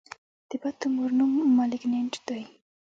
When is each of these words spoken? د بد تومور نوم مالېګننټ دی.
د 0.49 0.51
بد 0.61 0.75
تومور 0.81 1.09
نوم 1.17 1.31
مالېګننټ 1.57 2.13
دی. 2.27 2.41